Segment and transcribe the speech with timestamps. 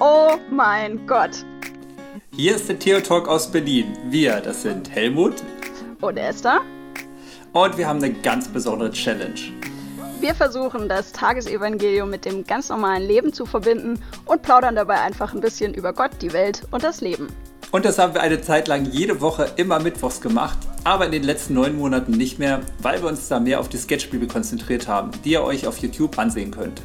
[0.00, 1.44] Oh mein Gott.
[2.30, 3.98] Hier ist der Theo Talk aus Berlin.
[4.08, 5.34] Wir, das sind Helmut
[6.00, 6.60] und Esther.
[7.52, 9.40] Und wir haben eine ganz besondere Challenge.
[10.20, 15.34] Wir versuchen, das Tagesevangelium mit dem ganz normalen Leben zu verbinden und plaudern dabei einfach
[15.34, 17.26] ein bisschen über Gott, die Welt und das Leben.
[17.72, 21.24] Und das haben wir eine Zeit lang jede Woche immer mittwochs gemacht, aber in den
[21.24, 25.10] letzten neun Monaten nicht mehr, weil wir uns da mehr auf die Sketchbibel konzentriert haben,
[25.24, 26.82] die ihr euch auf YouTube ansehen könnt.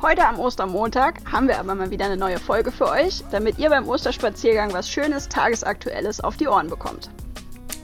[0.00, 3.68] Heute am Ostermontag haben wir aber mal wieder eine neue Folge für euch, damit ihr
[3.68, 7.10] beim Osterspaziergang was Schönes, Tagesaktuelles auf die Ohren bekommt.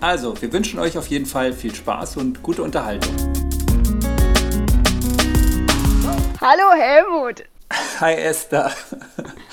[0.00, 3.12] Also, wir wünschen euch auf jeden Fall viel Spaß und gute Unterhaltung.
[6.40, 7.42] Hallo Helmut!
[7.98, 8.70] Hi Esther!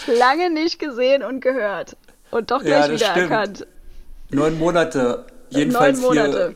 [0.06, 1.98] Lange nicht gesehen und gehört.
[2.30, 3.66] Und doch gleich ja, wiedererkannt.
[4.30, 5.26] Neun Monate.
[5.50, 6.56] Jedenfalls Neun Monate.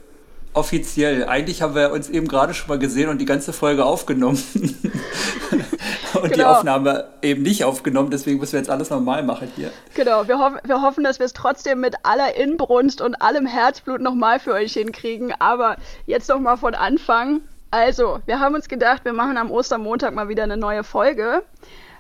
[0.56, 1.26] Offiziell.
[1.26, 4.42] Eigentlich haben wir uns eben gerade schon mal gesehen und die ganze Folge aufgenommen.
[6.14, 6.34] und genau.
[6.34, 8.10] die Aufnahme eben nicht aufgenommen.
[8.10, 9.70] Deswegen müssen wir jetzt alles normal machen hier.
[9.96, 10.30] Genau.
[10.30, 14.40] Wir, hoff wir hoffen, dass wir es trotzdem mit aller Inbrunst und allem Herzblut nochmal
[14.40, 15.34] für euch hinkriegen.
[15.40, 17.42] Aber jetzt nochmal von Anfang.
[17.70, 21.44] Also, wir haben uns gedacht, wir machen am Ostermontag mal wieder eine neue Folge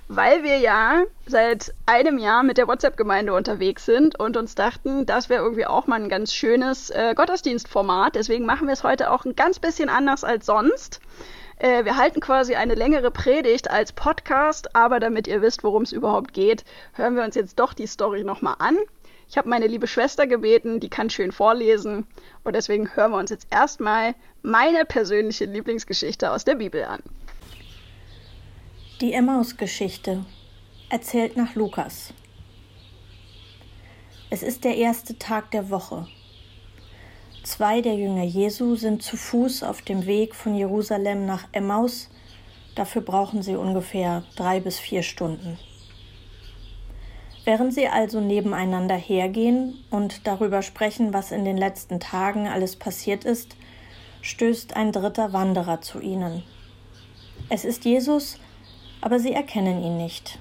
[0.08, 5.30] weil wir ja seit einem Jahr mit der WhatsApp-Gemeinde unterwegs sind und uns dachten, das
[5.30, 8.16] wäre irgendwie auch mal ein ganz schönes äh, Gottesdienstformat.
[8.16, 11.02] Deswegen machen wir es heute auch ein ganz bisschen anders als sonst.
[11.58, 15.92] Äh, wir halten quasi eine längere Predigt als Podcast, aber damit ihr wisst, worum es
[15.92, 18.78] überhaupt geht, hören wir uns jetzt doch die Story nochmal an.
[19.28, 22.06] Ich habe meine liebe Schwester gebeten, die kann schön vorlesen
[22.44, 27.02] und deswegen hören wir uns jetzt erstmal meine persönliche Lieblingsgeschichte aus der Bibel an.
[29.02, 30.24] Die Emmaus-Geschichte
[30.88, 32.14] erzählt nach Lukas.
[34.30, 36.08] Es ist der erste Tag der Woche.
[37.44, 42.10] Zwei der Jünger Jesu sind zu Fuß auf dem Weg von Jerusalem nach Emmaus.
[42.76, 45.60] Dafür brauchen sie ungefähr drei bis vier Stunden.
[47.44, 53.26] Während sie also nebeneinander hergehen und darüber sprechen, was in den letzten Tagen alles passiert
[53.26, 53.58] ist,
[54.22, 56.44] stößt ein dritter Wanderer zu ihnen.
[57.50, 58.40] Es ist Jesus,
[59.02, 60.40] aber sie erkennen ihn nicht.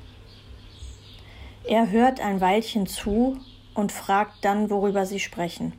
[1.66, 3.38] Er hört ein Weilchen zu
[3.74, 5.72] und fragt dann, worüber sie sprechen.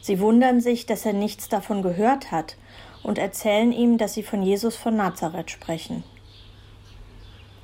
[0.00, 2.56] Sie wundern sich, dass er nichts davon gehört hat
[3.02, 6.04] und erzählen ihm, dass sie von Jesus von Nazareth sprechen.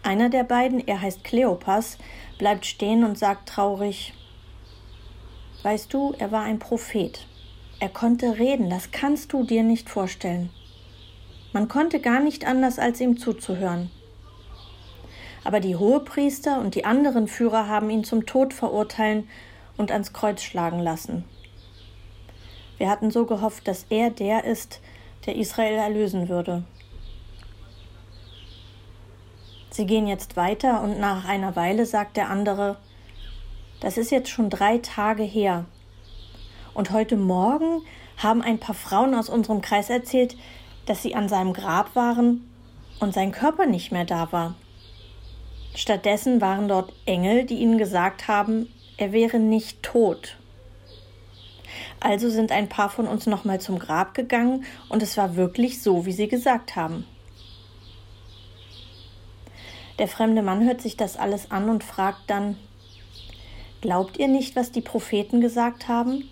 [0.02, 1.98] Einer der beiden, er heißt Kleopas,
[2.38, 4.12] bleibt stehen und sagt traurig
[5.62, 7.26] Weißt du, er war ein Prophet.
[7.80, 10.50] Er konnte reden, das kannst du dir nicht vorstellen.
[11.52, 13.90] Man konnte gar nicht anders, als ihm zuzuhören.
[15.44, 19.28] Aber die Hohepriester und die anderen Führer haben ihn zum Tod verurteilen
[19.76, 21.24] und ans Kreuz schlagen lassen.
[22.78, 24.80] Wir hatten so gehofft, dass er der ist,
[25.24, 26.64] der Israel erlösen würde.
[29.70, 32.76] Sie gehen jetzt weiter und nach einer Weile sagt der andere,
[33.80, 35.66] das ist jetzt schon drei Tage her.
[36.74, 37.82] Und heute Morgen
[38.16, 40.36] haben ein paar Frauen aus unserem Kreis erzählt,
[40.86, 42.48] dass sie an seinem Grab waren
[43.00, 44.54] und sein Körper nicht mehr da war.
[45.74, 50.38] Stattdessen waren dort Engel, die ihnen gesagt haben, er wäre nicht tot.
[52.00, 56.06] Also sind ein paar von uns nochmal zum Grab gegangen und es war wirklich so,
[56.06, 57.04] wie sie gesagt haben.
[59.98, 62.56] Der fremde Mann hört sich das alles an und fragt dann
[63.80, 66.28] Glaubt ihr nicht, was die Propheten gesagt haben?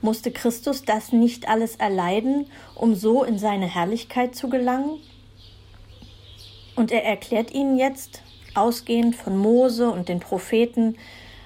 [0.00, 4.98] Musste Christus das nicht alles erleiden, um so in seine Herrlichkeit zu gelangen?
[6.74, 8.22] Und er erklärt ihnen jetzt,
[8.54, 10.96] ausgehend von Mose und den Propheten,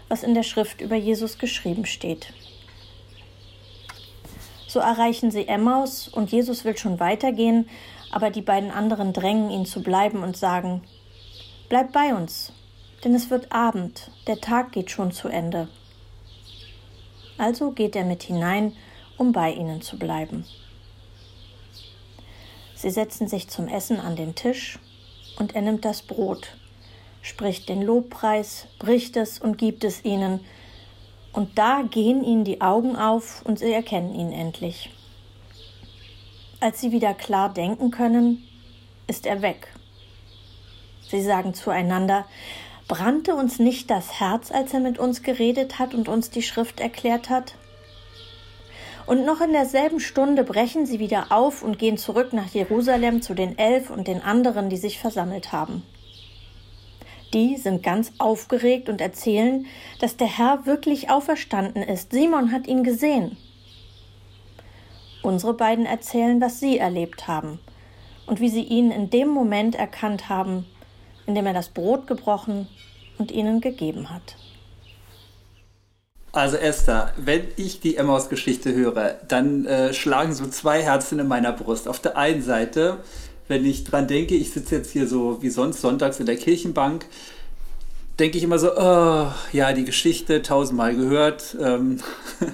[0.08, 2.32] was in der Schrift über Jesus geschrieben steht.
[4.66, 7.68] So erreichen sie Emmaus und Jesus will schon weitergehen,
[8.12, 10.82] aber die beiden anderen drängen ihn zu bleiben und sagen,
[11.68, 12.52] Bleib bei uns,
[13.04, 15.68] denn es wird Abend, der Tag geht schon zu Ende.
[17.40, 18.76] Also geht er mit hinein,
[19.16, 20.44] um bei ihnen zu bleiben.
[22.74, 24.78] Sie setzen sich zum Essen an den Tisch
[25.38, 26.54] und er nimmt das Brot,
[27.22, 30.40] spricht den Lobpreis, bricht es und gibt es ihnen,
[31.32, 34.90] und da gehen ihnen die Augen auf und sie erkennen ihn endlich.
[36.60, 38.46] Als sie wieder klar denken können,
[39.06, 39.72] ist er weg.
[41.08, 42.26] Sie sagen zueinander,
[42.90, 46.80] Brannte uns nicht das Herz, als er mit uns geredet hat und uns die Schrift
[46.80, 47.54] erklärt hat?
[49.06, 53.34] Und noch in derselben Stunde brechen sie wieder auf und gehen zurück nach Jerusalem zu
[53.34, 55.84] den Elf und den anderen, die sich versammelt haben.
[57.32, 59.66] Die sind ganz aufgeregt und erzählen,
[60.00, 62.10] dass der Herr wirklich auferstanden ist.
[62.10, 63.36] Simon hat ihn gesehen.
[65.22, 67.60] Unsere beiden erzählen, was sie erlebt haben
[68.26, 70.66] und wie sie ihn in dem Moment erkannt haben,
[71.30, 72.66] indem er das Brot gebrochen
[73.18, 74.36] und ihnen gegeben hat.
[76.32, 81.52] Also Esther, wenn ich die Emmaus-Geschichte höre, dann äh, schlagen so zwei Herzen in meiner
[81.52, 81.88] Brust.
[81.88, 82.98] Auf der einen Seite,
[83.48, 87.06] wenn ich dran denke, ich sitze jetzt hier so wie sonst sonntags in der Kirchenbank,
[88.18, 91.98] denke ich immer so, oh, ja, die Geschichte tausendmal gehört ähm,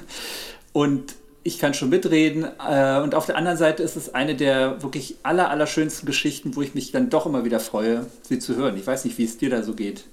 [0.73, 1.15] und
[1.47, 2.45] ich kann schon mitreden.
[2.45, 6.63] Äh, und auf der anderen Seite ist es eine der wirklich aller, allerschönsten Geschichten, wo
[6.63, 8.77] ich mich dann doch immer wieder freue, sie zu hören.
[8.77, 10.05] Ich weiß nicht, wie es dir da so geht.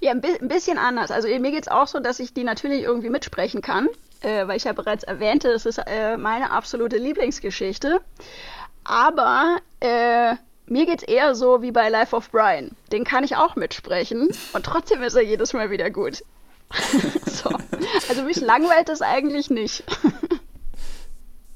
[0.00, 1.10] Ja, ein, ein bisschen anders.
[1.10, 3.88] Also mir geht es auch so, dass ich die natürlich irgendwie mitsprechen kann,
[4.20, 8.00] äh, weil ich ja bereits erwähnte, das ist äh, meine absolute Lieblingsgeschichte.
[8.84, 10.34] Aber äh,
[10.66, 12.70] mir geht es eher so wie bei Life of Brian.
[12.92, 16.22] Den kann ich auch mitsprechen und trotzdem ist er jedes Mal wieder gut.
[17.26, 17.50] so.
[18.08, 19.84] Also mich langweilt das eigentlich nicht.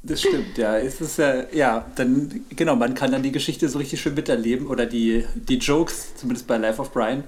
[0.02, 0.78] Das stimmt, ja.
[0.78, 4.66] Es ist ja, ja, dann, genau, man kann dann die Geschichte so richtig schön miterleben
[4.66, 7.24] oder die, die Jokes, zumindest bei Life of Brian,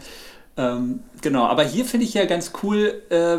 [0.56, 3.38] ähm, genau, aber hier finde ich ja ganz cool, äh,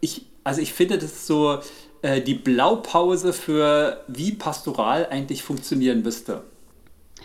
[0.00, 1.60] ich, also ich finde, das so
[2.02, 6.44] äh, die Blaupause für, wie Pastoral eigentlich funktionieren müsste.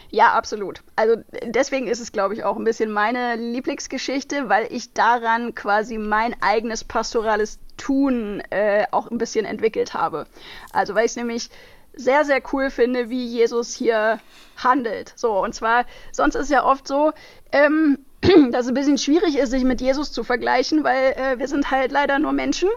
[0.10, 0.82] Ja, absolut.
[0.98, 1.16] Also
[1.46, 6.36] deswegen ist es, glaube ich, auch ein bisschen meine Lieblingsgeschichte, weil ich daran quasi mein
[6.42, 10.28] eigenes pastorales Tun äh, auch ein bisschen entwickelt habe.
[10.72, 11.50] Also weil ich es nämlich
[11.94, 14.20] sehr, sehr cool finde, wie Jesus hier
[14.56, 15.14] handelt.
[15.16, 17.12] So, und zwar, sonst ist ja oft so,
[17.52, 18.00] ähm,
[18.52, 21.72] dass es ein bisschen schwierig ist, sich mit Jesus zu vergleichen, weil äh, wir sind
[21.72, 22.70] halt leider nur Menschen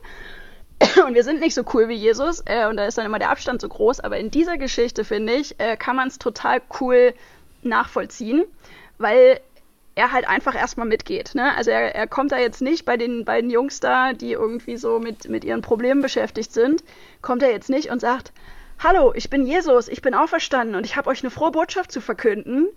[1.07, 3.31] und wir sind nicht so cool wie Jesus äh, und da ist dann immer der
[3.31, 4.01] Abstand so groß.
[4.01, 7.15] Aber in dieser Geschichte, finde ich, äh, kann man es total cool
[7.63, 8.45] nachvollziehen,
[8.99, 9.41] weil
[9.95, 11.35] er halt einfach erstmal mitgeht.
[11.35, 11.55] Ne?
[11.57, 14.99] Also er, er kommt da jetzt nicht bei den beiden Jungs da, die irgendwie so
[14.99, 16.83] mit, mit ihren Problemen beschäftigt sind,
[17.23, 18.33] kommt er jetzt nicht und sagt,
[18.79, 22.01] hallo, ich bin Jesus, ich bin auferstanden und ich habe euch eine frohe Botschaft zu
[22.01, 22.69] verkünden.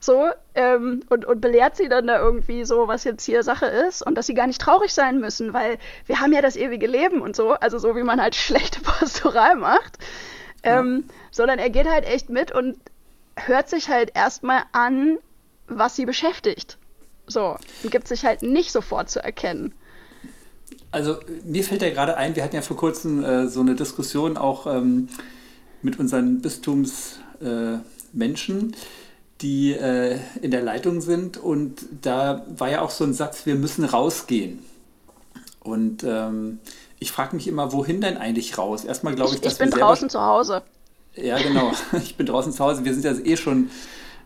[0.00, 4.02] So, ähm, und, und belehrt sie dann da irgendwie so, was jetzt hier Sache ist
[4.02, 7.22] und dass sie gar nicht traurig sein müssen, weil wir haben ja das ewige Leben
[7.22, 9.98] und so, also so wie man halt schlechte Pastoral macht.
[10.62, 11.14] Ähm, ja.
[11.30, 12.76] Sondern er geht halt echt mit und
[13.36, 15.18] hört sich halt erstmal an,
[15.68, 16.78] was sie beschäftigt.
[17.26, 19.74] So, und gibt sich halt nicht sofort zu erkennen.
[20.92, 24.36] Also mir fällt ja gerade ein, wir hatten ja vor kurzem äh, so eine Diskussion
[24.36, 25.08] auch ähm,
[25.82, 28.76] mit unseren Bistumsmenschen, äh,
[29.42, 31.36] die äh, in der Leitung sind.
[31.36, 34.60] Und da war ja auch so ein Satz, wir müssen rausgehen.
[35.60, 36.60] Und ähm,
[36.98, 38.84] ich frage mich immer, wohin denn eigentlich raus?
[38.84, 40.62] Erstmal glaube ich, ich, dass ich bin wir draußen zu Hause.
[41.14, 41.72] Ja, genau.
[41.98, 42.84] Ich bin draußen zu Hause.
[42.84, 43.70] Wir sind ja eh schon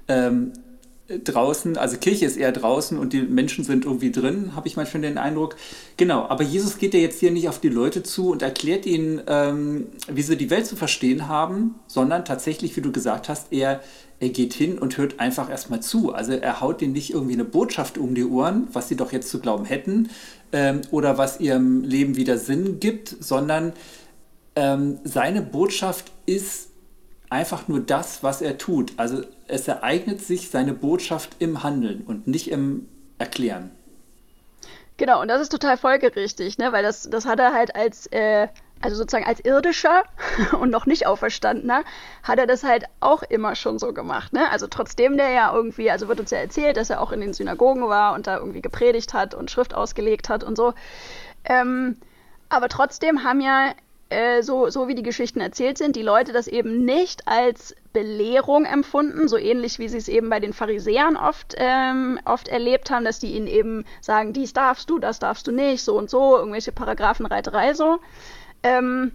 [0.09, 0.53] ähm,
[1.25, 5.03] draußen, also Kirche ist eher draußen und die Menschen sind irgendwie drin, habe ich manchmal
[5.03, 5.57] den Eindruck.
[5.97, 9.21] Genau, aber Jesus geht ja jetzt hier nicht auf die Leute zu und erklärt ihnen,
[9.27, 13.81] ähm, wie sie die Welt zu verstehen haben, sondern tatsächlich, wie du gesagt hast, er,
[14.21, 16.13] er geht hin und hört einfach erstmal zu.
[16.13, 19.31] Also er haut ihnen nicht irgendwie eine Botschaft um die Ohren, was sie doch jetzt
[19.31, 20.11] zu glauben hätten
[20.53, 23.73] ähm, oder was ihrem Leben wieder Sinn gibt, sondern
[24.57, 26.70] ähm, seine Botschaft ist
[27.31, 28.93] einfach nur das, was er tut.
[28.97, 32.89] Also es ereignet sich seine Botschaft im Handeln und nicht im
[33.19, 33.71] Erklären.
[34.97, 36.73] Genau, und das ist total folgerichtig, ne?
[36.73, 38.49] weil das, das hat er halt als, äh,
[38.83, 40.03] also sozusagen als irdischer
[40.61, 41.85] und noch nicht auferstandener,
[42.23, 44.35] hat er das halt auch immer schon so gemacht.
[44.35, 44.51] Ne?
[44.51, 47.33] Also trotzdem der ja irgendwie, also wird uns ja erzählt, dass er auch in den
[47.33, 50.75] Synagogen war und da irgendwie gepredigt hat und Schrift ausgelegt hat und so.
[51.45, 51.97] Ähm,
[52.51, 53.73] aber trotzdem haben ja
[54.11, 58.65] äh, so, so wie die Geschichten erzählt sind, die Leute das eben nicht als Belehrung
[58.65, 63.05] empfunden, so ähnlich wie sie es eben bei den Pharisäern oft, ähm, oft erlebt haben,
[63.05, 66.37] dass die ihnen eben sagen, dies darfst du, das darfst du nicht, so und so,
[66.37, 67.99] irgendwelche Paragraphenreiterei so,
[68.63, 69.13] ähm,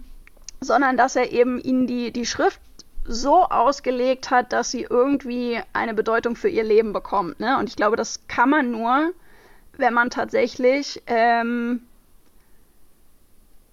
[0.60, 2.60] sondern dass er eben ihnen die, die Schrift
[3.04, 7.38] so ausgelegt hat, dass sie irgendwie eine Bedeutung für ihr Leben bekommt.
[7.38, 7.58] Ne?
[7.58, 9.12] Und ich glaube, das kann man nur,
[9.76, 11.85] wenn man tatsächlich ähm,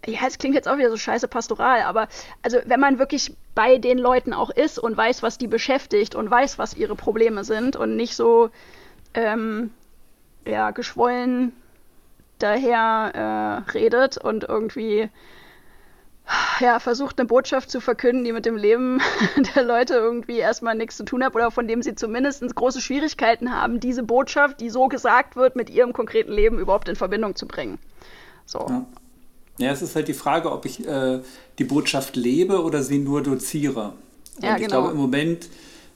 [0.05, 2.07] ja, es klingt jetzt auch wieder so scheiße pastoral, aber
[2.41, 6.29] also wenn man wirklich bei den Leuten auch ist und weiß, was die beschäftigt und
[6.29, 8.49] weiß, was ihre Probleme sind und nicht so
[9.13, 9.71] ähm,
[10.45, 11.53] ja, geschwollen
[12.39, 15.09] daher äh, redet und irgendwie
[16.59, 19.01] ja, versucht eine Botschaft zu verkünden, die mit dem Leben
[19.55, 23.53] der Leute irgendwie erstmal nichts zu tun hat oder von dem sie zumindest große Schwierigkeiten
[23.53, 27.47] haben, diese Botschaft, die so gesagt wird, mit ihrem konkreten Leben überhaupt in Verbindung zu
[27.47, 27.77] bringen.
[28.45, 28.65] So.
[28.69, 28.85] Ja.
[29.59, 31.19] Ja, es ist halt die Frage, ob ich äh,
[31.59, 33.93] die Botschaft lebe oder sie nur doziere.
[34.35, 34.61] Und ja, genau.
[34.61, 35.47] ich glaube, im Moment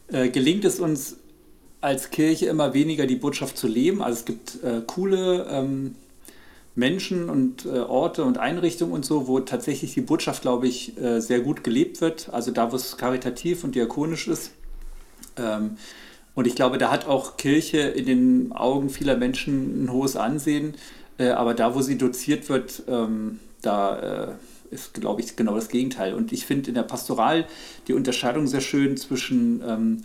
[0.10, 1.18] äh, gelingt es uns
[1.82, 4.02] als Kirche immer weniger, die Botschaft zu leben.
[4.02, 5.96] Also es gibt äh, coole ähm,
[6.76, 11.20] Menschen und äh, Orte und Einrichtungen und so, wo tatsächlich die Botschaft, glaube ich, äh,
[11.20, 12.30] sehr gut gelebt wird.
[12.32, 14.52] Also da, wo es karitativ und diakonisch ist.
[15.38, 15.78] Ähm,
[16.36, 20.76] Und ich glaube, da hat auch Kirche in den Augen vieler Menschen ein hohes Ansehen.
[21.18, 24.28] Äh, aber da, wo sie doziert wird, ähm, da äh,
[24.72, 26.14] ist, glaube ich, genau das Gegenteil.
[26.14, 27.46] Und ich finde in der Pastoral
[27.88, 30.02] die Unterscheidung sehr schön zwischen ähm,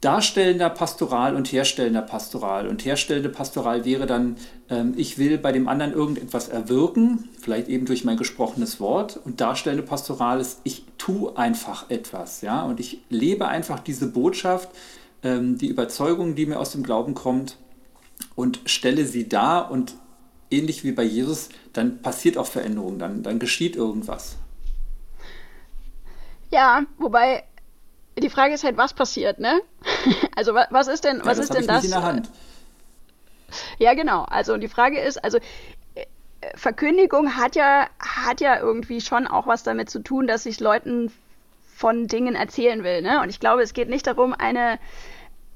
[0.00, 2.68] darstellender Pastoral und herstellender Pastoral.
[2.68, 4.36] Und herstellende Pastoral wäre dann,
[4.70, 9.20] ähm, ich will bei dem anderen irgendetwas erwirken, vielleicht eben durch mein gesprochenes Wort.
[9.24, 12.40] Und darstellende Pastoral ist, ich tue einfach etwas.
[12.42, 12.62] Ja?
[12.62, 14.70] Und ich lebe einfach diese Botschaft
[15.22, 17.56] ähm, die Überzeugung, die mir aus dem Glauben kommt,
[18.34, 19.94] und stelle sie dar und
[20.50, 24.36] ähnlich wie bei Jesus, dann passiert auch Veränderung, dann, dann geschieht irgendwas.
[26.50, 27.44] Ja, wobei
[28.18, 29.60] die Frage ist halt, was passiert, ne?
[30.36, 31.84] Also was ist denn, was ja, das ist denn das?
[31.84, 32.30] in der Hand.
[33.78, 34.22] Ja, genau.
[34.24, 35.38] Also die Frage ist, also
[35.94, 36.04] äh,
[36.54, 41.12] Verkündigung hat ja, hat ja irgendwie schon auch was damit zu tun, dass ich Leuten
[41.74, 43.02] von Dingen erzählen will.
[43.02, 43.20] Ne?
[43.20, 44.78] Und ich glaube, es geht nicht darum, eine,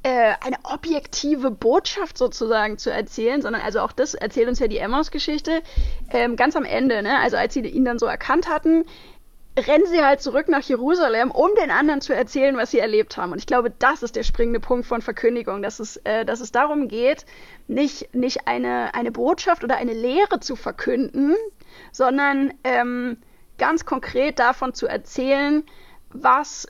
[0.02, 4.78] äh, eine objektive Botschaft sozusagen zu erzählen, sondern also auch das erzählt uns ja die
[4.78, 5.62] Emmaus-Geschichte
[6.10, 7.18] ähm, ganz am Ende, ne?
[7.20, 8.84] also als sie ihn dann so erkannt hatten,
[9.58, 13.32] rennen sie halt zurück nach Jerusalem, um den anderen zu erzählen, was sie erlebt haben.
[13.32, 16.52] Und ich glaube, das ist der springende Punkt von Verkündigung, dass es, äh, dass es
[16.52, 17.26] darum geht,
[17.68, 21.36] nicht, nicht eine, eine Botschaft oder eine Lehre zu verkünden,
[21.92, 23.18] sondern ähm,
[23.58, 25.64] ganz konkret davon zu erzählen,
[26.10, 26.66] was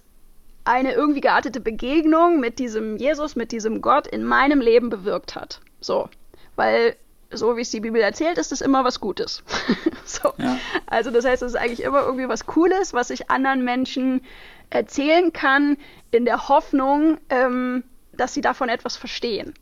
[0.65, 5.61] eine irgendwie geartete Begegnung mit diesem Jesus, mit diesem Gott in meinem Leben bewirkt hat.
[5.81, 6.09] So.
[6.57, 6.97] Weil,
[7.31, 9.43] so wie es die Bibel erzählt, ist es immer was Gutes.
[10.05, 10.33] so.
[10.39, 10.59] Ja.
[10.87, 14.23] Also, das heißt, es ist eigentlich immer irgendwie was Cooles, was ich anderen Menschen
[14.71, 15.77] erzählen kann,
[16.11, 19.55] in der Hoffnung, ähm, dass sie davon etwas verstehen.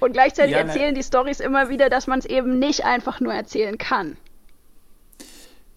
[0.00, 0.70] Und gleichzeitig ja, ne.
[0.70, 4.16] erzählen die Stories immer wieder, dass man es eben nicht einfach nur erzählen kann.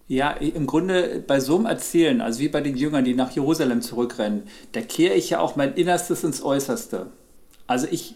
[0.07, 3.81] Ja, im Grunde bei so einem Erzählen, also wie bei den Jüngern, die nach Jerusalem
[3.81, 4.43] zurückrennen,
[4.74, 7.07] da kehre ich ja auch mein Innerstes ins Äußerste.
[7.67, 8.15] Also ich,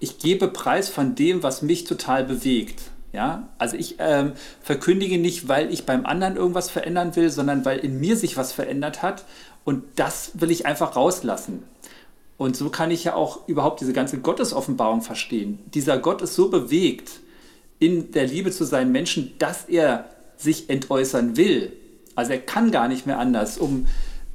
[0.00, 2.80] ich gebe Preis von dem, was mich total bewegt.
[3.12, 7.78] Ja, also ich ähm, verkündige nicht, weil ich beim anderen irgendwas verändern will, sondern weil
[7.78, 9.24] in mir sich was verändert hat
[9.64, 11.62] und das will ich einfach rauslassen.
[12.36, 15.58] Und so kann ich ja auch überhaupt diese ganze Gottesoffenbarung verstehen.
[15.72, 17.20] Dieser Gott ist so bewegt
[17.78, 20.04] in der Liebe zu seinen Menschen, dass er
[20.36, 21.72] sich entäußern will.
[22.14, 23.86] Also er kann gar nicht mehr anders, um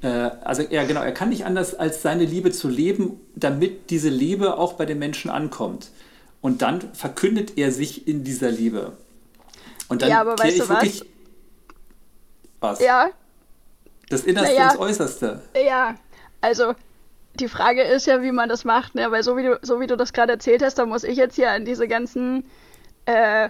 [0.01, 4.09] äh, also ja genau, er kann nicht anders als seine Liebe zu leben, damit diese
[4.09, 5.89] Liebe auch bei den Menschen ankommt.
[6.41, 8.93] Und dann verkündet er sich in dieser Liebe.
[9.89, 11.05] Und dann ja, aber weißt du wirklich,
[12.59, 12.79] was?
[12.79, 12.85] was?
[12.85, 13.09] Ja.
[14.09, 15.41] Das Innerste naja, ins Äußerste.
[15.65, 15.95] Ja,
[16.41, 16.73] also
[17.35, 19.09] die Frage ist ja, wie man das macht, ne?
[19.11, 21.35] Weil so wie du, so wie du das gerade erzählt hast, da muss ich jetzt
[21.35, 22.43] hier an diese ganzen
[23.05, 23.49] äh,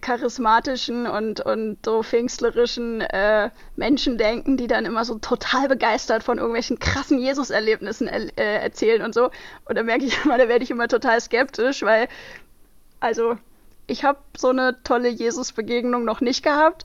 [0.00, 6.38] charismatischen und, und so pfingstlerischen äh, Menschen denken, die dann immer so total begeistert von
[6.38, 9.30] irgendwelchen krassen Jesus-Erlebnissen er, äh, erzählen und so.
[9.64, 12.08] Und da merke ich immer, da werde ich immer total skeptisch, weil,
[13.00, 13.36] also,
[13.86, 16.84] ich habe so eine tolle Jesus-Begegnung noch nicht gehabt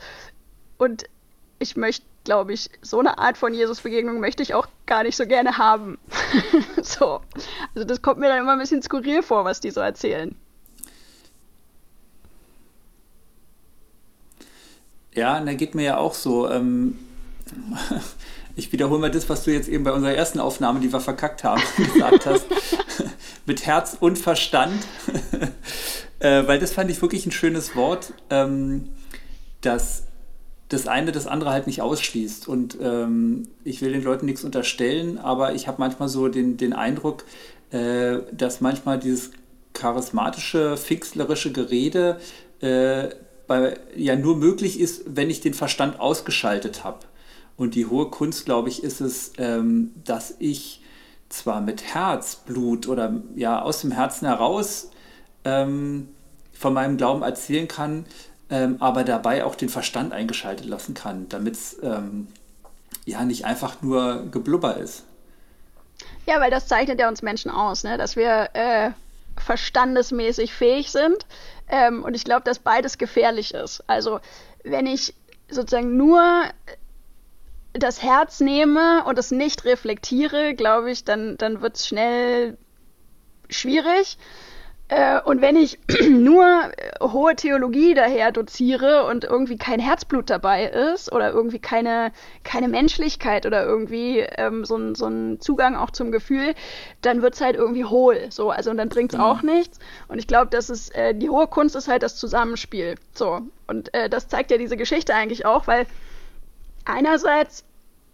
[0.77, 1.05] und
[1.59, 5.25] ich möchte, glaube ich, so eine Art von Jesus-Begegnung möchte ich auch gar nicht so
[5.25, 5.97] gerne haben.
[6.81, 7.21] so.
[7.73, 10.35] Also das kommt mir dann immer ein bisschen skurril vor, was die so erzählen.
[15.17, 16.47] Ja, da geht mir ja auch so.
[16.47, 16.99] Ähm,
[18.55, 21.43] ich wiederhole mal das, was du jetzt eben bei unserer ersten Aufnahme, die wir verkackt
[21.43, 22.45] haben, gesagt hast.
[23.47, 24.85] Mit Herz und Verstand.
[26.19, 28.89] äh, weil das fand ich wirklich ein schönes Wort, ähm,
[29.61, 30.03] dass
[30.69, 32.47] das eine das andere halt nicht ausschließt.
[32.47, 36.73] Und ähm, ich will den Leuten nichts unterstellen, aber ich habe manchmal so den, den
[36.73, 37.25] Eindruck,
[37.71, 39.31] äh, dass manchmal dieses
[39.73, 42.19] charismatische, fixlerische Gerede
[42.61, 43.09] äh,
[43.47, 46.99] bei, ja nur möglich ist, wenn ich den Verstand ausgeschaltet habe.
[47.55, 50.81] Und die hohe Kunst, glaube ich, ist es, ähm, dass ich
[51.29, 54.91] zwar mit Herzblut oder ja aus dem Herzen heraus
[55.43, 56.09] ähm,
[56.53, 58.05] von meinem Glauben erzählen kann,
[58.49, 62.27] ähm, aber dabei auch den Verstand eingeschaltet lassen kann, damit es ähm,
[63.05, 65.03] ja nicht einfach nur Geblubber ist.
[66.25, 67.97] Ja, weil das zeichnet ja uns Menschen aus, ne?
[67.97, 68.91] dass wir äh,
[69.39, 71.25] verstandesmäßig fähig sind,
[71.69, 73.83] ähm, und ich glaube, dass beides gefährlich ist.
[73.87, 74.19] Also,
[74.63, 75.13] wenn ich
[75.49, 76.21] sozusagen nur
[77.73, 82.57] das Herz nehme und es nicht reflektiere, glaube ich, dann, dann wird es schnell
[83.49, 84.17] schwierig.
[84.89, 85.79] Äh, und wenn ich
[86.09, 92.13] nur äh, hohe Theologie daher doziere und irgendwie kein Herzblut dabei ist oder irgendwie keine,
[92.43, 96.55] keine Menschlichkeit oder irgendwie ähm, so, ein, so ein Zugang auch zum Gefühl,
[97.01, 98.27] dann wird es halt irgendwie hohl.
[98.29, 99.25] So, also und dann bringt es mhm.
[99.25, 99.77] auch nichts.
[100.07, 102.95] Und ich glaube, dass es äh, die hohe Kunst ist halt das Zusammenspiel.
[103.13, 103.41] So.
[103.67, 105.85] Und äh, das zeigt ja diese Geschichte eigentlich auch, weil
[106.85, 107.65] einerseits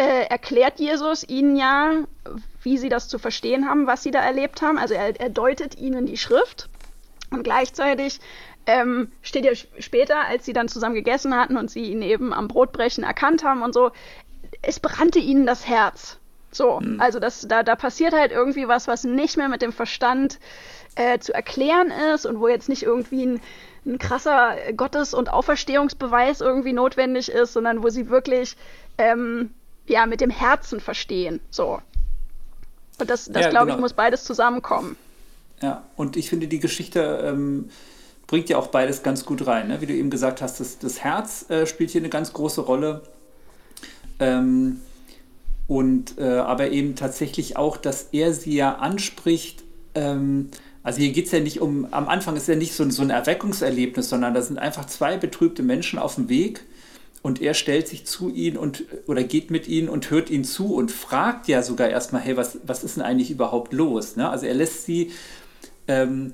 [0.03, 2.03] äh, erklärt Jesus ihnen ja,
[2.61, 4.77] wie sie das zu verstehen haben, was sie da erlebt haben.
[4.77, 6.67] Also er, er deutet ihnen die Schrift
[7.31, 8.19] und gleichzeitig
[8.65, 12.49] ähm, steht ja später, als sie dann zusammen gegessen hatten und sie ihn eben am
[12.49, 13.91] Brotbrechen erkannt haben und so,
[14.61, 16.17] es brannte ihnen das Herz.
[16.51, 16.99] So, mhm.
[16.99, 20.37] also das, da, da passiert halt irgendwie was, was nicht mehr mit dem Verstand
[20.95, 23.41] äh, zu erklären ist und wo jetzt nicht irgendwie ein,
[23.85, 28.57] ein krasser Gottes- und Auferstehungsbeweis irgendwie notwendig ist, sondern wo sie wirklich
[28.97, 29.51] ähm,
[29.87, 31.39] ja, mit dem Herzen verstehen.
[31.49, 31.81] So.
[32.99, 33.77] Und das, das ja, glaube genau.
[33.77, 34.97] ich, muss beides zusammenkommen.
[35.61, 37.69] Ja, und ich finde, die Geschichte ähm,
[38.27, 39.67] bringt ja auch beides ganz gut rein.
[39.67, 39.81] Ne?
[39.81, 43.01] Wie du eben gesagt hast, das, das Herz äh, spielt hier eine ganz große Rolle.
[44.19, 44.81] Ähm,
[45.67, 49.63] und äh, aber eben tatsächlich auch, dass er sie ja anspricht.
[49.95, 50.49] Ähm,
[50.83, 53.09] also hier geht es ja nicht um, am Anfang ist ja nicht so, so ein
[53.09, 56.65] Erweckungserlebnis, sondern da sind einfach zwei betrübte Menschen auf dem Weg
[57.23, 60.75] und er stellt sich zu ihnen und oder geht mit ihnen und hört ihnen zu
[60.75, 64.17] und fragt ja sogar erstmal, hey, was, was ist denn eigentlich überhaupt los?
[64.17, 64.29] Ne?
[64.29, 65.11] Also er lässt sie
[65.87, 66.33] ähm,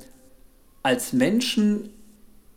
[0.82, 1.92] als Menschen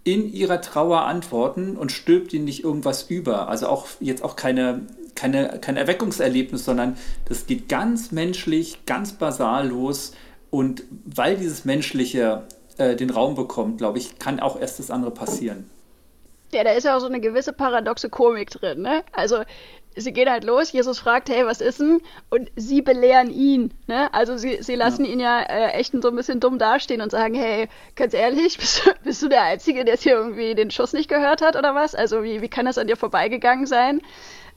[0.02, 3.48] in ihrer Trauer antworten und stülpt ihnen nicht irgendwas über.
[3.48, 6.96] Also auch jetzt auch keine, keine, kein Erweckungserlebnis, sondern
[7.26, 10.12] das geht ganz menschlich, ganz basal los.
[10.50, 12.44] Und weil dieses Menschliche
[12.78, 15.66] äh, den Raum bekommt, glaube ich, kann auch erst das andere passieren.
[16.52, 19.04] Ja, da ist ja auch so eine gewisse paradoxe Komik drin, ne?
[19.12, 19.42] Also
[19.96, 22.00] sie gehen halt los, Jesus fragt, hey, was ist denn?
[22.30, 23.72] Und sie belehren ihn.
[23.86, 24.12] Ne?
[24.14, 25.10] Also sie, sie lassen ja.
[25.10, 28.90] ihn ja äh, echt so ein bisschen dumm dastehen und sagen, hey, ganz ehrlich, bist,
[29.04, 31.94] bist du der Einzige, der hier irgendwie den Schuss nicht gehört hat oder was?
[31.94, 34.00] Also wie, wie kann das an dir vorbeigegangen sein?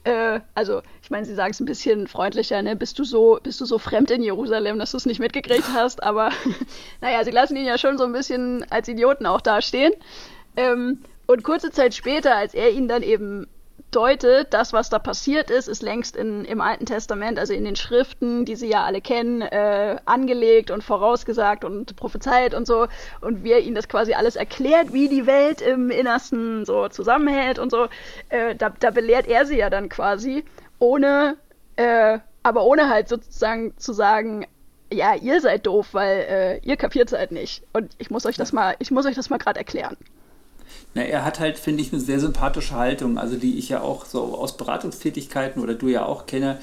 [0.04, 2.76] Äh, also, ich meine, sie sagen es ein bisschen freundlicher, ne?
[2.76, 6.02] Bist du so, bist du so fremd in Jerusalem, dass du es nicht mitgekriegt hast?
[6.02, 6.30] Aber
[7.00, 9.92] naja, sie lassen ihn ja schon so ein bisschen als Idioten auch dastehen.
[10.56, 13.46] Ähm, und kurze Zeit später, als er ihn dann eben
[13.90, 17.76] deutet, das, was da passiert ist, ist längst in, im Alten Testament, also in den
[17.76, 22.88] Schriften, die sie ja alle kennen, äh, angelegt und vorausgesagt und prophezeit und so.
[23.20, 27.58] Und wie er ihnen das quasi alles erklärt, wie die Welt im Innersten so zusammenhält
[27.58, 27.88] und so.
[28.28, 30.44] Äh, da, da belehrt er sie ja dann quasi,
[30.78, 31.36] ohne,
[31.76, 34.46] äh, aber ohne halt sozusagen zu sagen,
[34.92, 37.62] ja, ihr seid doof, weil äh, ihr kapiert es halt nicht.
[37.72, 39.96] Und ich muss euch das mal, ich muss euch das mal gerade erklären.
[40.96, 44.06] Na, er hat halt, finde ich, eine sehr sympathische Haltung, also die ich ja auch
[44.06, 46.58] so aus Beratungstätigkeiten oder du ja auch kenne,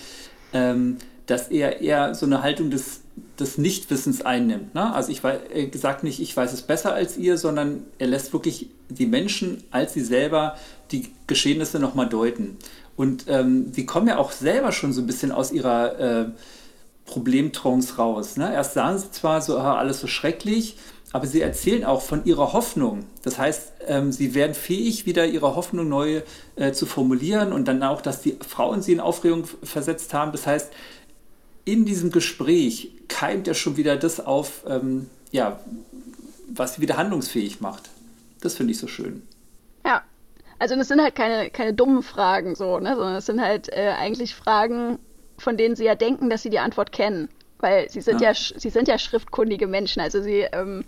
[0.54, 3.02] ähm, dass er eher so eine Haltung des,
[3.40, 4.74] des Nichtwissens einnimmt.
[4.74, 4.92] Ne?
[4.92, 8.34] Also ich weiß, er sagt nicht, ich weiß es besser als ihr, sondern er lässt
[8.34, 10.58] wirklich die Menschen als sie selber
[10.92, 12.58] die Geschehnisse nochmal deuten.
[12.96, 16.26] Und ähm, die kommen ja auch selber schon so ein bisschen aus ihrer äh,
[17.06, 18.36] Problemtrance raus.
[18.38, 18.52] Ne?
[18.52, 20.78] Erst sagen sie zwar so, ah, alles so schrecklich,
[21.14, 23.06] aber sie erzählen auch von ihrer Hoffnung.
[23.22, 26.24] Das heißt, ähm, sie werden fähig, wieder ihre Hoffnung neu
[26.56, 30.32] äh, zu formulieren und dann auch, dass die Frauen sie in Aufregung versetzt haben.
[30.32, 30.74] Das heißt,
[31.66, 35.60] in diesem Gespräch keimt ja schon wieder das auf, ähm, ja,
[36.50, 37.92] was sie wieder handlungsfähig macht.
[38.42, 39.22] Das finde ich so schön.
[39.86, 40.02] Ja,
[40.58, 42.96] also das sind halt keine, keine dummen Fragen so, ne?
[42.96, 44.98] sondern es sind halt äh, eigentlich Fragen,
[45.38, 48.34] von denen sie ja denken, dass sie die Antwort kennen weil sie sind ja, ja
[48.56, 50.02] sie sind ja schriftkundige Menschen.
[50.02, 50.84] Also sie, ähm,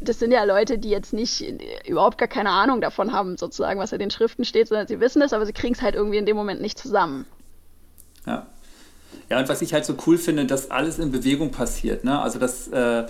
[0.00, 1.44] das sind ja Leute, die jetzt nicht
[1.86, 5.22] überhaupt gar keine Ahnung davon haben, sozusagen, was in den Schriften steht, sondern sie wissen
[5.22, 7.26] es, aber sie kriegen es halt irgendwie in dem Moment nicht zusammen.
[8.26, 8.46] Ja.
[9.30, 12.20] Ja, und was ich halt so cool finde, dass alles in Bewegung passiert, ne?
[12.20, 13.06] Also das äh,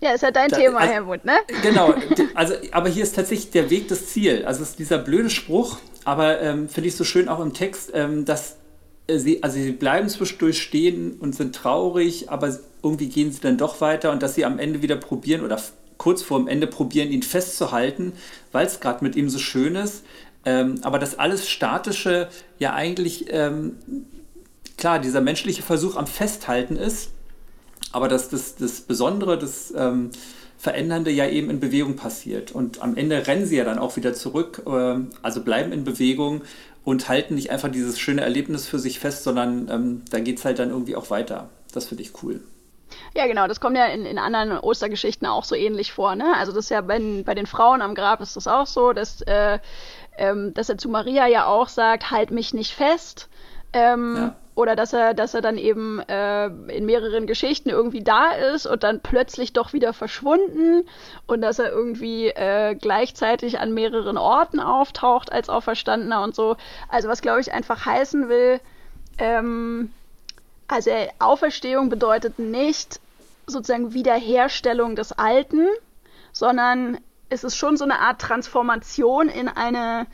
[0.00, 1.36] ja, ist ja dein da, Thema, also, Helmut, ne?
[1.62, 1.94] Genau,
[2.34, 4.44] also, aber hier ist tatsächlich der Weg das Ziel.
[4.44, 7.90] Also es ist dieser blöde Spruch, aber ähm, finde ich so schön auch im Text,
[7.94, 8.54] ähm, dass äh,
[9.08, 13.80] sie, also sie bleiben zwischendurch stehen und sind traurig, aber irgendwie gehen sie dann doch
[13.80, 15.60] weiter und dass sie am Ende wieder probieren oder
[15.98, 18.12] kurz vor dem Ende probieren, ihn festzuhalten,
[18.52, 20.04] weil es gerade mit ihm so schön ist.
[20.44, 23.76] Ähm, aber das alles Statische ja eigentlich, ähm,
[24.76, 27.10] klar, dieser menschliche Versuch am Festhalten ist,
[27.92, 30.10] aber dass das, das Besondere, das ähm,
[30.58, 32.52] Verändernde ja eben in Bewegung passiert.
[32.52, 36.42] Und am Ende rennen sie ja dann auch wieder zurück, äh, also bleiben in Bewegung
[36.84, 40.44] und halten nicht einfach dieses schöne Erlebnis für sich fest, sondern ähm, da geht es
[40.44, 41.48] halt dann irgendwie auch weiter.
[41.72, 42.40] Das finde ich cool.
[43.14, 46.14] Ja, genau, das kommt ja in, in anderen Ostergeschichten auch so ähnlich vor.
[46.14, 46.34] Ne?
[46.36, 49.22] Also das ist ja bei, bei den Frauen am Grab ist das auch so, dass,
[49.22, 49.58] äh,
[50.16, 53.28] ähm, dass er zu Maria ja auch sagt, halt mich nicht fest.
[53.72, 54.36] Ähm, ja.
[54.54, 58.84] Oder dass er, dass er dann eben äh, in mehreren Geschichten irgendwie da ist und
[58.84, 60.88] dann plötzlich doch wieder verschwunden
[61.26, 66.56] und dass er irgendwie äh, gleichzeitig an mehreren Orten auftaucht als Auferstandener und so.
[66.88, 68.60] Also was glaube ich einfach heißen will,
[69.18, 69.92] ähm,
[70.68, 73.00] also Auferstehung bedeutet nicht
[73.46, 75.66] sozusagen Wiederherstellung des Alten,
[76.32, 80.06] sondern es ist schon so eine Art Transformation in eine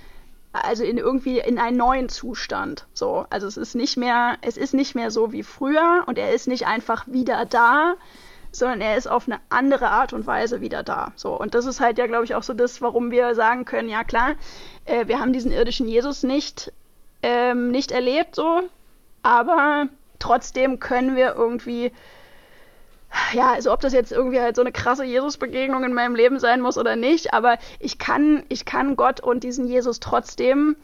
[0.53, 2.87] also in irgendwie in einen neuen Zustand.
[2.93, 6.33] So, also es ist nicht mehr, es ist nicht mehr so wie früher und er
[6.33, 7.95] ist nicht einfach wieder da,
[8.53, 11.13] sondern er ist auf eine andere Art und Weise wieder da.
[11.15, 13.89] So, und das ist halt ja, glaube ich, auch so das, warum wir sagen können,
[13.89, 14.35] ja klar,
[14.87, 16.73] äh, wir haben diesen irdischen Jesus nicht,
[17.23, 18.63] ähm, nicht erlebt, so,
[19.23, 19.87] aber
[20.19, 21.93] trotzdem können wir irgendwie
[23.33, 26.61] ja, also ob das jetzt irgendwie halt so eine krasse Jesus-Begegnung in meinem Leben sein
[26.61, 30.77] muss oder nicht, aber ich kann, ich kann Gott und diesen Jesus trotzdem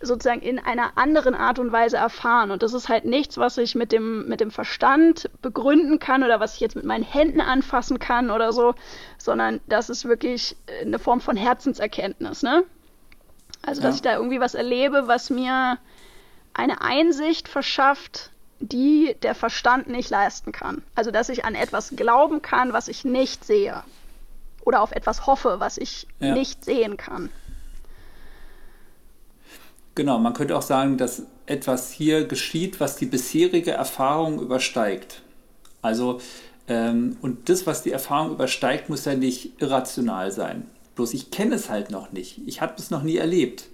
[0.00, 2.50] sozusagen in einer anderen Art und Weise erfahren.
[2.50, 6.40] Und das ist halt nichts, was ich mit dem, mit dem Verstand begründen kann oder
[6.40, 8.74] was ich jetzt mit meinen Händen anfassen kann oder so,
[9.18, 12.64] sondern das ist wirklich eine Form von Herzenserkenntnis, ne?
[13.62, 13.96] Also, dass ja.
[13.96, 15.78] ich da irgendwie was erlebe, was mir
[16.52, 20.82] eine Einsicht verschafft, die der Verstand nicht leisten kann.
[20.94, 23.82] Also dass ich an etwas glauben kann, was ich nicht sehe.
[24.64, 26.34] Oder auf etwas hoffe, was ich ja.
[26.34, 27.30] nicht sehen kann.
[29.94, 35.22] Genau, man könnte auch sagen, dass etwas hier geschieht, was die bisherige Erfahrung übersteigt.
[35.82, 36.20] Also,
[36.66, 40.68] ähm, und das, was die Erfahrung übersteigt, muss ja nicht irrational sein.
[40.94, 42.40] Bloß ich kenne es halt noch nicht.
[42.46, 43.66] Ich habe es noch nie erlebt.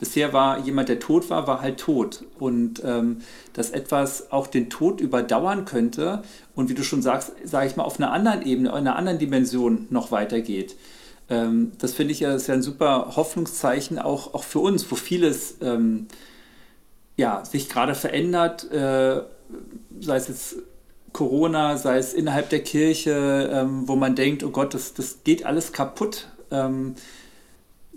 [0.00, 2.24] Bisher war jemand, der tot war, war halt tot.
[2.38, 3.18] Und ähm,
[3.52, 6.22] dass etwas auch den Tod überdauern könnte
[6.54, 9.18] und wie du schon sagst, sage ich mal, auf einer anderen Ebene, in einer anderen
[9.18, 10.74] Dimension noch weitergeht.
[11.28, 14.96] Ähm, das finde ich ja, ist ja ein super Hoffnungszeichen auch, auch für uns, wo
[14.96, 16.08] vieles ähm,
[17.16, 19.20] ja, sich gerade verändert, äh,
[20.00, 20.56] sei es jetzt
[21.12, 25.44] Corona, sei es innerhalb der Kirche, ähm, wo man denkt, oh Gott, das, das geht
[25.44, 26.28] alles kaputt.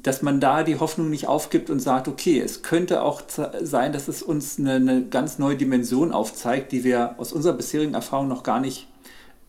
[0.04, 3.22] Dass man da die Hoffnung nicht aufgibt und sagt, okay, es könnte auch
[3.62, 7.94] sein, dass es uns eine, eine ganz neue Dimension aufzeigt, die wir aus unserer bisherigen
[7.94, 8.88] Erfahrung noch gar nicht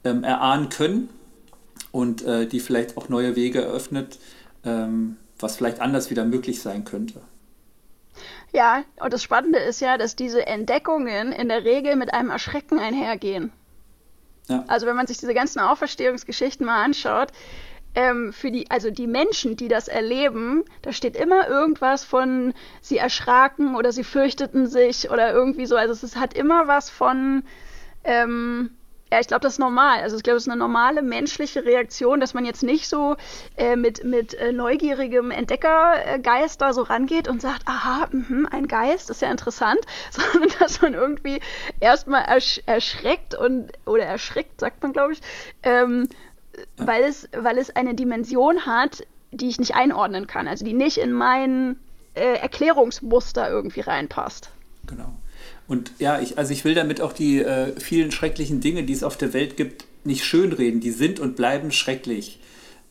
[0.05, 1.09] ähm, erahnen können
[1.91, 4.19] und äh, die vielleicht auch neue Wege eröffnet,
[4.65, 7.21] ähm, was vielleicht anders wieder möglich sein könnte.
[8.53, 12.79] Ja, und das Spannende ist ja, dass diese Entdeckungen in der Regel mit einem Erschrecken
[12.79, 13.53] einhergehen.
[14.49, 14.65] Ja.
[14.69, 17.33] Also wenn man sich diese ganzen Auferstehungsgeschichten mal anschaut,
[17.95, 22.99] ähm, für die, also die Menschen, die das erleben, da steht immer irgendwas von, sie
[22.99, 25.77] erschraken oder sie fürchteten sich oder irgendwie so.
[25.77, 27.45] Also es ist, hat immer was von,
[28.05, 28.71] ähm,
[29.13, 30.01] ja, ich glaube, das ist normal.
[30.01, 33.17] Also ich glaube, es ist eine normale menschliche Reaktion, dass man jetzt nicht so
[33.57, 39.11] äh, mit, mit äh, neugierigem Entdeckergeist da so rangeht und sagt, aha, mh, ein Geist,
[39.11, 39.79] ist ja interessant,
[40.11, 41.41] sondern dass man irgendwie
[41.79, 45.21] erstmal ersch erschreckt und, oder erschrickt, sagt man, glaube ich,
[45.63, 46.09] ähm,
[46.77, 50.99] weil, es, weil es eine Dimension hat, die ich nicht einordnen kann, also die nicht
[50.99, 51.77] in mein
[52.15, 54.51] äh, Erklärungsmuster irgendwie reinpasst.
[54.87, 55.15] Genau.
[55.67, 59.03] Und ja, ich, also ich will damit auch die äh, vielen schrecklichen Dinge, die es
[59.03, 60.81] auf der Welt gibt, nicht schönreden.
[60.81, 62.39] Die sind und bleiben schrecklich.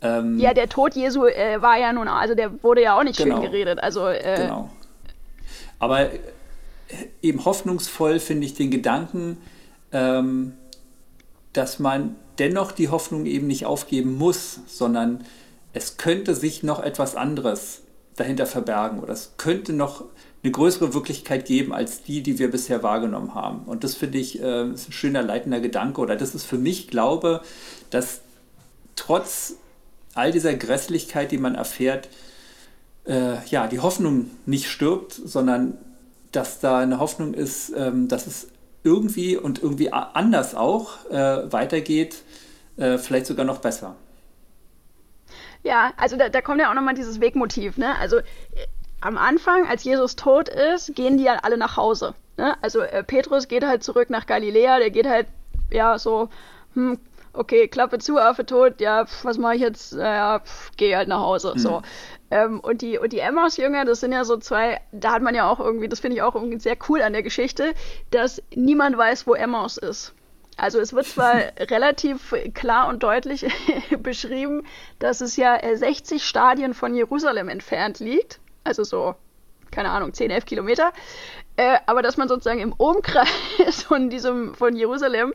[0.02, 3.18] Ähm, ja, der Tod Jesu äh, war ja nun, also der wurde ja auch nicht
[3.18, 3.80] genau, schön geredet.
[3.80, 4.70] Also, äh, genau.
[5.80, 6.18] Aber äh,
[7.22, 9.38] eben hoffnungsvoll finde ich den Gedanken,
[9.92, 10.54] ähm,
[11.54, 15.24] dass man dennoch die Hoffnung eben nicht aufgeben muss, sondern
[15.74, 17.82] es könnte sich noch etwas anderes
[18.16, 20.06] dahinter verbergen oder es könnte noch
[20.44, 23.64] eine größere Wirklichkeit geben als die, die wir bisher wahrgenommen haben.
[23.66, 26.90] Und das finde ich äh, ist ein schöner leitender Gedanke oder das ist für mich
[26.90, 27.42] Glaube,
[27.90, 28.22] dass
[28.96, 29.56] trotz
[30.14, 32.10] all dieser Grässlichkeit, die man erfährt,
[33.06, 35.78] äh, ja, die Hoffnung nicht stirbt, sondern
[36.32, 38.48] dass da eine Hoffnung ist, ähm, dass es
[38.84, 42.24] irgendwie und irgendwie anders auch äh, weitergeht,
[42.78, 43.96] äh, vielleicht sogar noch besser.
[45.64, 47.98] Ja, also da, da kommt ja auch nochmal dieses Wegmotiv, ne?
[47.98, 48.24] Also äh,
[49.00, 52.14] am Anfang, als Jesus tot ist, gehen die ja alle nach Hause.
[52.38, 52.56] Ne?
[52.62, 55.28] Also äh, Petrus geht halt zurück nach Galiläa, der geht halt,
[55.72, 56.30] ja, so,
[56.74, 56.98] hm,
[57.34, 59.94] okay, Klappe zu, Affe tot, ja, pf, was mache ich jetzt?
[59.94, 60.42] Naja,
[60.78, 61.54] geh halt nach Hause.
[61.56, 61.60] Mhm.
[61.60, 61.82] So.
[62.32, 65.50] Ähm, und die, und die Emmaus-Jünger, das sind ja so zwei, da hat man ja
[65.50, 67.74] auch irgendwie, das finde ich auch irgendwie sehr cool an der Geschichte,
[68.12, 70.14] dass niemand weiß, wo Emmaus ist.
[70.58, 73.46] Also es wird zwar relativ klar und deutlich
[74.00, 74.66] beschrieben,
[75.00, 79.16] dass es ja 60 Stadien von Jerusalem entfernt liegt, also so,
[79.72, 80.94] keine Ahnung, 10, 11 Kilometer,
[81.56, 83.28] äh, aber dass man sozusagen im Umkreis
[83.88, 85.34] von diesem, von Jerusalem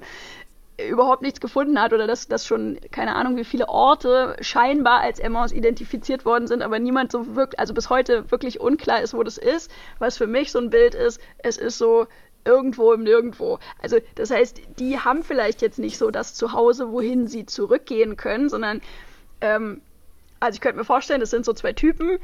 [0.79, 5.19] überhaupt nichts gefunden hat oder dass, dass schon keine Ahnung wie viele Orte scheinbar als
[5.19, 9.23] Emmaus identifiziert worden sind, aber niemand so wirklich, also bis heute wirklich unklar ist, wo
[9.23, 9.71] das ist.
[9.99, 12.07] Was für mich so ein Bild ist, es ist so
[12.45, 13.59] irgendwo im Nirgendwo.
[13.83, 18.49] Also das heißt, die haben vielleicht jetzt nicht so das Zuhause, wohin sie zurückgehen können,
[18.49, 18.81] sondern
[19.41, 19.83] ähm,
[20.41, 22.19] also ich könnte mir vorstellen, das sind so zwei Typen,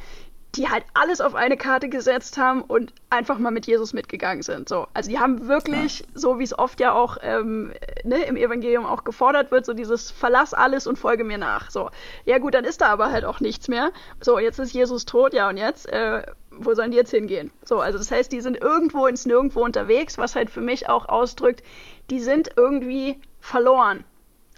[0.56, 4.68] die halt alles auf eine Karte gesetzt haben und einfach mal mit Jesus mitgegangen sind.
[4.68, 6.06] So, also die haben wirklich, ja.
[6.14, 7.72] so wie es oft ja auch ähm,
[8.04, 11.70] ne, im Evangelium auch gefordert wird, so dieses Verlass alles und folge mir nach.
[11.70, 11.90] So,
[12.24, 13.90] ja gut, dann ist da aber halt auch nichts mehr.
[14.20, 17.50] So, jetzt ist Jesus tot, ja und jetzt, äh, wo sollen die jetzt hingehen?
[17.64, 21.08] So, also das heißt, die sind irgendwo ins Nirgendwo unterwegs, was halt für mich auch
[21.08, 21.62] ausdrückt,
[22.10, 24.04] die sind irgendwie verloren.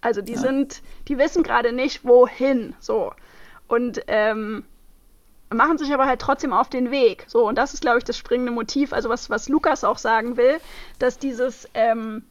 [0.03, 0.39] Also die ja.
[0.39, 2.75] sind, die wissen gerade nicht, wohin.
[2.81, 3.13] So.
[3.67, 4.65] Und ähm,
[5.55, 7.25] machen sich aber halt trotzdem auf den Weg.
[7.29, 10.37] So, und das ist, glaube ich, das springende Motiv, also was, was Lukas auch sagen
[10.37, 10.59] will,
[10.99, 12.25] dass dieses ähm,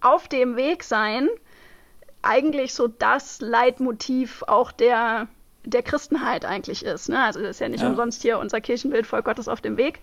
[0.00, 1.28] auf dem Weg sein
[2.22, 5.28] eigentlich so das Leitmotiv auch der,
[5.64, 7.08] der Christenheit eigentlich ist.
[7.08, 7.22] Ne?
[7.22, 7.88] Also das ist ja nicht ja.
[7.88, 10.00] umsonst hier unser Kirchenbild Volk Gottes auf dem Weg.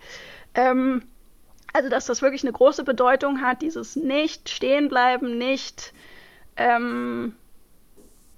[0.55, 1.03] Ähm,
[1.73, 5.93] also dass das wirklich eine große Bedeutung hat, dieses nicht stehen bleiben, nicht
[6.55, 7.35] ähm,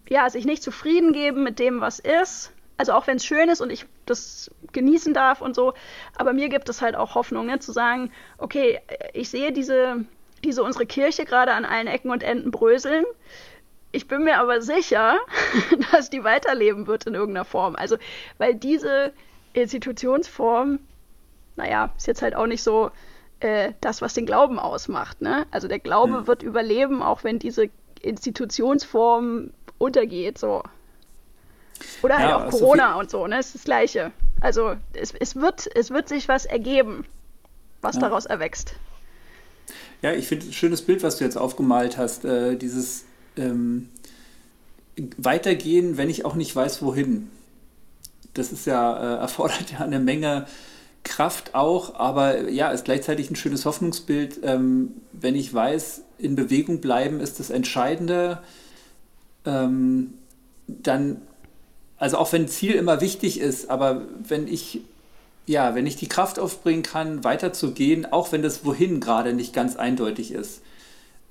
[0.09, 2.51] ja, sich nicht zufrieden geben mit dem, was ist.
[2.77, 5.73] Also auch wenn es schön ist und ich das genießen darf und so,
[6.15, 8.79] aber mir gibt es halt auch Hoffnung, ne, zu sagen, okay,
[9.13, 10.05] ich sehe diese,
[10.43, 13.05] diese unsere Kirche gerade an allen Ecken und Enden bröseln.
[13.91, 15.17] Ich bin mir aber sicher,
[15.91, 17.75] dass die weiterleben wird in irgendeiner Form.
[17.75, 17.97] Also,
[18.37, 19.11] weil diese
[19.53, 20.79] Institutionsform,
[21.55, 22.91] naja, ist jetzt halt auch nicht so
[23.39, 25.21] äh, das, was den Glauben ausmacht.
[25.21, 25.45] Ne?
[25.51, 26.27] Also der Glaube hm.
[26.27, 27.69] wird überleben, auch wenn diese
[28.01, 30.37] Institutionsform untergeht.
[30.37, 30.63] So.
[32.01, 33.39] Oder halt ja, auch Corona so und so, ne?
[33.39, 34.11] Es ist das Gleiche.
[34.39, 37.05] Also es, es, wird, es wird sich was ergeben,
[37.81, 38.01] was ja.
[38.01, 38.75] daraus erwächst.
[40.01, 42.23] Ja, ich finde ein schönes Bild, was du jetzt aufgemalt hast.
[42.23, 43.89] Äh, dieses ähm,
[45.17, 47.29] Weitergehen, wenn ich auch nicht weiß, wohin.
[48.33, 50.45] Das ist ja, äh, erfordert ja eine Menge
[51.03, 54.39] Kraft auch, aber ja, ist gleichzeitig ein schönes Hoffnungsbild.
[54.43, 58.39] Ähm, wenn ich weiß, in Bewegung bleiben ist das Entscheidende,
[59.45, 60.13] ähm,
[60.67, 61.21] dann
[61.97, 64.81] also auch wenn Ziel immer wichtig ist, aber wenn ich
[65.47, 69.77] ja, wenn ich die Kraft aufbringen kann, weiterzugehen, auch wenn das Wohin gerade nicht ganz
[69.77, 70.61] eindeutig ist,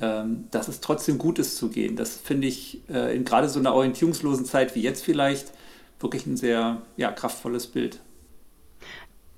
[0.00, 1.96] ähm, dass es trotzdem gut ist zu gehen.
[1.96, 5.52] Das finde ich äh, in gerade so einer orientierungslosen Zeit wie jetzt vielleicht
[6.00, 8.00] wirklich ein sehr ja, kraftvolles Bild.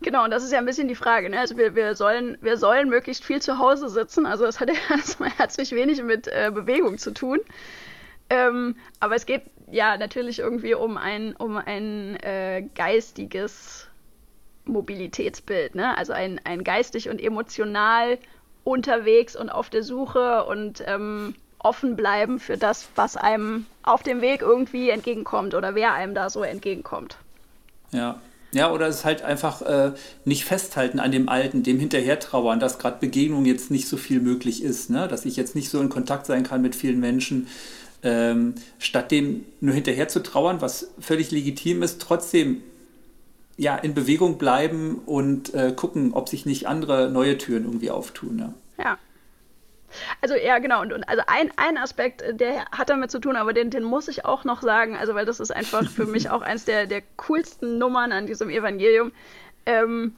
[0.01, 1.29] Genau, und das ist ja ein bisschen die Frage.
[1.29, 1.41] Ne?
[1.41, 4.27] Also wir, wir, sollen, wir sollen möglichst viel zu Hause sitzen.
[4.27, 7.41] Also das hat ja erstmal herzlich wenig mit äh, Bewegung zu tun.
[8.31, 13.87] Ähm, aber es geht ja natürlich irgendwie um ein, um ein äh, geistiges
[14.65, 15.97] Mobilitätsbild, ne?
[15.97, 18.19] Also ein, ein geistig und emotional
[18.65, 24.21] unterwegs und auf der Suche und ähm, offen bleiben für das, was einem auf dem
[24.21, 27.17] Weg irgendwie entgegenkommt oder wer einem da so entgegenkommt.
[27.93, 28.21] Ja.
[28.53, 29.93] Ja, oder es halt einfach äh,
[30.25, 34.21] nicht festhalten an dem Alten, dem hinterher trauern, dass gerade Begegnung jetzt nicht so viel
[34.21, 35.07] möglich ist, ne?
[35.07, 37.47] dass ich jetzt nicht so in Kontakt sein kann mit vielen Menschen,
[38.03, 42.63] ähm, statt dem nur hinterher zu trauern, was völlig legitim ist, trotzdem
[43.57, 48.39] ja, in Bewegung bleiben und äh, gucken, ob sich nicht andere neue Türen irgendwie auftun.
[48.39, 48.85] Ja.
[48.85, 48.99] ja.
[50.21, 50.83] Also ja, genau.
[50.83, 53.83] Und, und also ein, ein Aspekt, äh, der hat damit zu tun, aber den, den
[53.83, 56.87] muss ich auch noch sagen, also weil das ist einfach für mich auch eins der,
[56.87, 59.11] der coolsten Nummern an diesem Evangelium.
[59.67, 60.15] Ähm,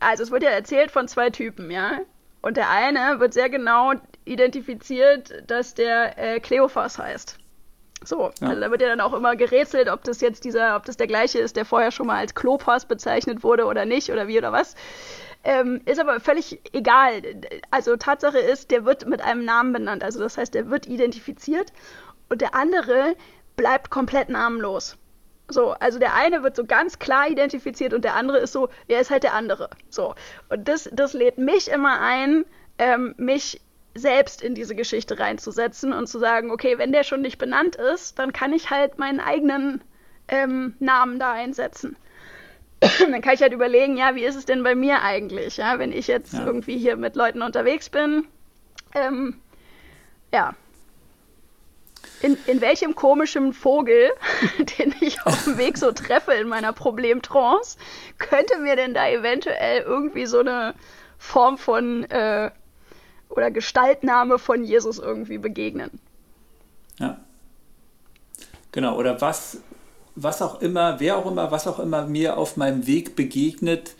[0.00, 2.00] also es wird ja erzählt von zwei Typen, ja.
[2.40, 3.92] Und der eine wird sehr genau
[4.28, 7.38] identifiziert, dass der äh, Kleophas heißt.
[8.04, 8.48] So, ja.
[8.48, 11.08] also da wird ja dann auch immer gerätselt, ob das jetzt dieser, ob das der
[11.08, 14.52] gleiche ist, der vorher schon mal als Klopas bezeichnet wurde oder nicht oder wie oder
[14.52, 14.76] was.
[15.44, 17.22] Ähm, ist aber völlig egal.
[17.70, 20.04] Also Tatsache ist, der wird mit einem Namen benannt.
[20.04, 21.72] Also das heißt, der wird identifiziert
[22.28, 23.16] und der andere
[23.56, 24.96] bleibt komplett namenlos.
[25.50, 29.00] So, also der eine wird so ganz klar identifiziert und der andere ist so, er
[29.00, 29.70] ist halt der andere.
[29.88, 30.14] So.
[30.50, 32.44] Und das, das lädt mich immer ein,
[32.78, 33.60] ähm, mich
[33.98, 38.18] selbst in diese Geschichte reinzusetzen und zu sagen, okay, wenn der schon nicht benannt ist,
[38.18, 39.82] dann kann ich halt meinen eigenen
[40.28, 41.96] ähm, Namen da einsetzen.
[42.80, 45.92] dann kann ich halt überlegen, ja, wie ist es denn bei mir eigentlich, ja, wenn
[45.92, 46.44] ich jetzt ja.
[46.44, 48.26] irgendwie hier mit Leuten unterwegs bin.
[48.94, 49.40] Ähm,
[50.32, 50.54] ja.
[52.20, 54.10] In, in welchem komischen Vogel,
[54.78, 57.78] den ich auf dem Weg so treffe in meiner Problemtrance,
[58.18, 60.74] könnte mir denn da eventuell irgendwie so eine
[61.18, 62.50] Form von äh,
[63.28, 65.90] oder Gestaltnahme von Jesus irgendwie begegnen.
[66.98, 67.18] Ja.
[68.72, 69.58] Genau, oder was,
[70.14, 73.94] was auch immer, wer auch immer, was auch immer mir auf meinem Weg begegnet,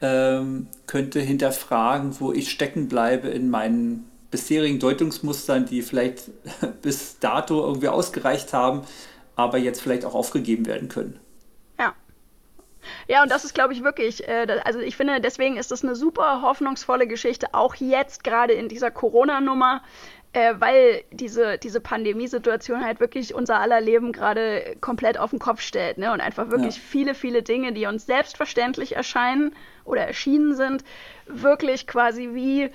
[0.00, 6.30] ähm, könnte hinterfragen, wo ich stecken bleibe in meinen bisherigen Deutungsmustern, die vielleicht
[6.82, 8.82] bis dato irgendwie ausgereicht haben,
[9.34, 11.18] aber jetzt vielleicht auch aufgegeben werden können.
[13.08, 15.94] Ja, und das ist, glaube ich, wirklich, äh, also ich finde, deswegen ist das eine
[15.94, 19.82] super hoffnungsvolle Geschichte, auch jetzt gerade in dieser Corona-Nummer,
[20.32, 25.62] äh, weil diese, diese Pandemiesituation halt wirklich unser aller Leben gerade komplett auf den Kopf
[25.62, 26.12] stellt, ne?
[26.12, 26.82] Und einfach wirklich ja.
[26.86, 30.84] viele, viele Dinge, die uns selbstverständlich erscheinen oder erschienen sind,
[31.26, 32.70] wirklich quasi wie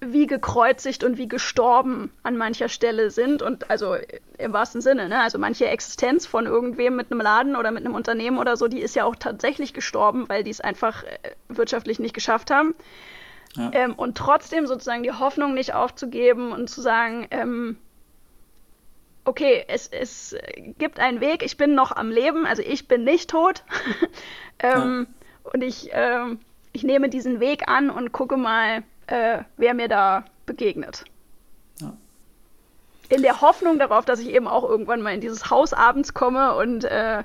[0.00, 3.96] wie gekreuzigt und wie gestorben an mancher Stelle sind und also
[4.38, 5.20] im wahrsten Sinne, ne?
[5.20, 8.80] Also manche Existenz von irgendwem mit einem Laden oder mit einem Unternehmen oder so, die
[8.80, 12.74] ist ja auch tatsächlich gestorben, weil die es einfach äh, wirtschaftlich nicht geschafft haben.
[13.56, 13.70] Ja.
[13.72, 17.76] Ähm, und trotzdem sozusagen die Hoffnung nicht aufzugeben und zu sagen, ähm,
[19.24, 20.36] okay, es, es
[20.78, 23.64] gibt einen Weg, ich bin noch am Leben, also ich bin nicht tot.
[24.58, 25.50] ähm, ja.
[25.52, 26.40] Und ich, ähm,
[26.72, 31.04] ich nehme diesen Weg an und gucke mal, äh, wer mir da begegnet.
[31.80, 31.92] Ja.
[33.08, 36.54] In der Hoffnung darauf, dass ich eben auch irgendwann mal in dieses Haus abends komme
[36.56, 37.24] und äh,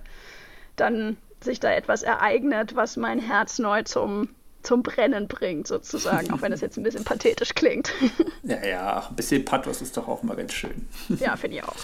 [0.76, 4.30] dann sich da etwas ereignet, was mein Herz neu zum,
[4.62, 7.92] zum Brennen bringt, sozusagen, auch wenn das jetzt ein bisschen pathetisch klingt.
[8.44, 10.88] ja, ja, ein bisschen Pathos ist doch auch mal ganz schön.
[11.20, 11.76] ja, finde ich auch.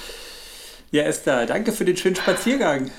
[0.92, 2.92] Ja, Esther, danke für den schönen Spaziergang.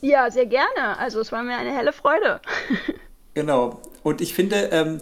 [0.00, 0.98] Ja, sehr gerne.
[0.98, 2.40] Also es war mir eine helle Freude.
[3.34, 3.80] genau.
[4.02, 5.00] Und ich finde, ähm,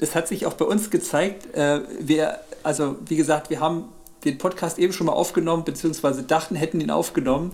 [0.00, 1.54] das hat sich auch bei uns gezeigt.
[1.54, 3.84] Äh, wir, also wie gesagt, wir haben
[4.24, 7.52] den Podcast eben schon mal aufgenommen, beziehungsweise dachten, hätten ihn aufgenommen.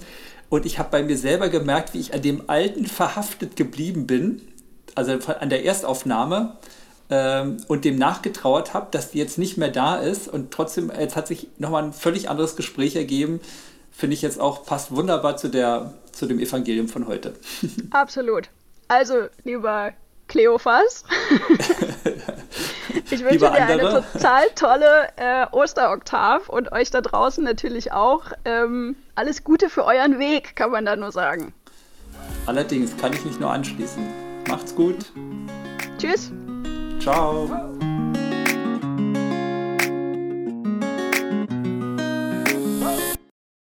[0.49, 4.41] Und ich habe bei mir selber gemerkt, wie ich an dem Alten verhaftet geblieben bin,
[4.95, 6.57] also an der Erstaufnahme,
[7.11, 10.29] ähm, und dem nachgetrauert habe, dass die jetzt nicht mehr da ist.
[10.29, 13.41] Und trotzdem, jetzt hat sich nochmal ein völlig anderes Gespräch ergeben.
[13.91, 17.35] Finde ich jetzt auch, passt wunderbar zu, der, zu dem Evangelium von heute.
[17.91, 18.51] Absolut.
[18.87, 19.95] Also, lieber
[20.29, 21.05] Kleophas.
[23.11, 28.25] ich wünsche dir eine total tolle äh, Osteroktav und euch da draußen natürlich auch.
[28.45, 31.53] Ähm, alles Gute für euren Weg, kann man da nur sagen.
[32.47, 34.03] Allerdings kann ich mich nur anschließen.
[34.49, 35.13] Macht's gut.
[35.99, 36.33] Tschüss.
[37.01, 37.49] Ciao.